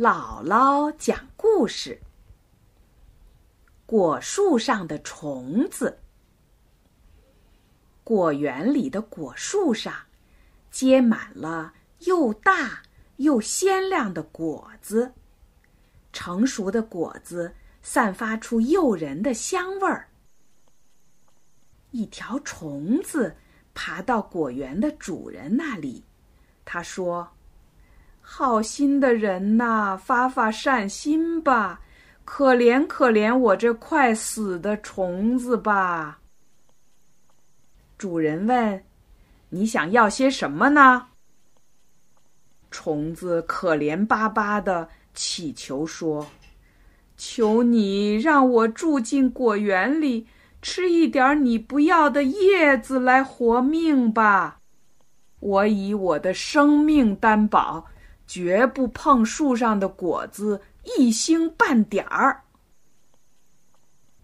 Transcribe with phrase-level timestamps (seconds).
[0.00, 2.00] 姥姥讲故事：
[3.84, 5.98] 果树上的虫子。
[8.02, 9.92] 果园里的果树上
[10.70, 11.74] 结满了
[12.06, 12.80] 又大
[13.16, 15.12] 又鲜亮的果子，
[16.14, 20.08] 成熟的果子散发出诱人的香味儿。
[21.90, 23.36] 一条虫子
[23.74, 26.02] 爬到果园的主人那里，
[26.64, 27.30] 他说。
[28.32, 31.80] 好心的人呐，发发善心吧！
[32.24, 36.20] 可怜可怜我这快死的虫子吧！
[37.98, 38.84] 主人问
[39.50, 41.08] ：“你想要些什么呢？”
[42.70, 46.24] 虫子可怜巴巴的乞求说
[47.18, 50.28] ：“求你让我住进果园里，
[50.62, 54.60] 吃一点你不要的叶子来活命吧！
[55.40, 57.84] 我以我的生命担保。”
[58.30, 62.44] 绝不碰树上的果子一星半点儿。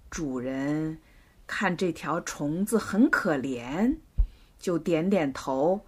[0.09, 0.97] 主人
[1.45, 3.97] 看这条虫子很可怜，
[4.61, 5.85] 就点点头，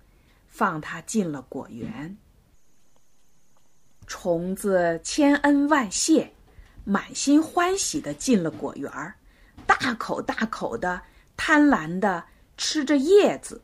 [0.49, 2.19] 放它进了果园。
[4.09, 6.29] 虫子千恩万谢，
[6.83, 8.91] 满心欢喜的进了果园，
[9.65, 11.01] 大口大口的
[11.37, 12.25] 贪婪的
[12.57, 13.63] 吃着叶子，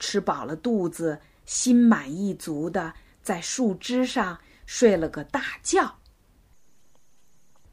[0.00, 2.92] 吃饱了肚子，心满意足的。
[3.24, 5.98] 在树枝上睡了个大觉。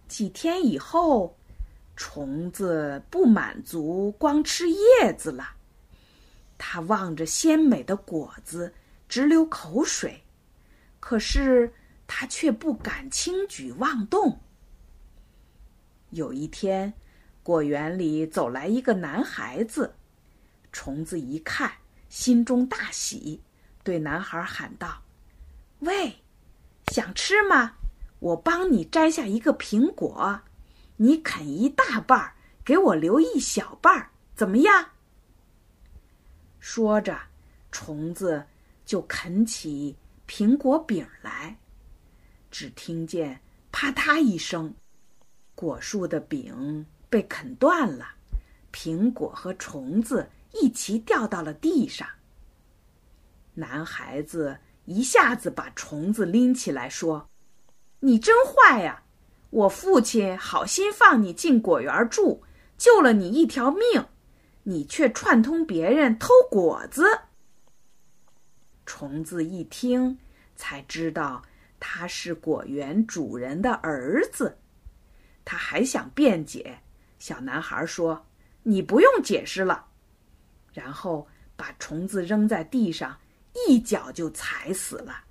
[0.08, 1.38] 几天以后，
[1.96, 5.56] 虫子不满足光吃叶子了，
[6.58, 8.74] 它望着鲜美的果子
[9.08, 10.24] 直流口水，
[11.02, 11.74] 可是
[12.08, 14.40] 它却不敢轻举妄动。
[16.12, 16.94] 有一天，
[17.44, 19.94] 果园里走来一个男孩子，
[20.72, 21.72] 虫子一看，
[22.10, 23.42] 心中大喜，
[23.84, 25.02] 对男孩喊道。
[25.82, 26.16] 喂，
[26.88, 27.76] 想吃吗？
[28.20, 30.40] 我帮你摘下一个苹果，
[30.96, 34.90] 你啃一大半儿，给我留一小半儿，怎么样？
[36.60, 37.20] 说着，
[37.72, 38.46] 虫子
[38.86, 39.96] 就啃起
[40.28, 41.58] 苹果饼来。
[42.52, 43.42] 只听见
[43.72, 44.72] 啪嗒一声，
[45.56, 48.06] 果树的饼被啃断了，
[48.72, 50.30] 苹果和虫子
[50.62, 52.08] 一起掉到了地上。
[53.56, 54.56] 男孩子。
[54.86, 57.30] 一下子把虫子拎起来，说
[58.02, 59.04] ：“你真坏呀！
[59.52, 62.44] 我父亲好心放你进果园住，
[62.78, 64.08] 救了你一条命，
[64.64, 67.06] 你却串通别人偷果子。”
[68.86, 70.18] 虫子一听，
[70.56, 71.44] 才知道
[71.80, 74.58] 他是果园主人的儿子，
[75.46, 76.80] 他还想辩解。
[77.20, 78.26] 小男孩说
[78.64, 79.86] ：“你不用解释了。”
[80.74, 83.18] 然后把虫子扔在地上。
[83.54, 85.26] 一脚就踩死了。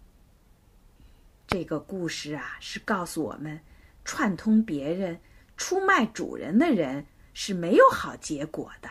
[1.46, 3.60] 这个故事啊，是告诉我们，
[4.04, 5.20] 串通别人、
[5.56, 8.88] 出卖主人的人是没有好结果的。